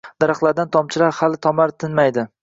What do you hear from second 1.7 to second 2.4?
tinmaydi.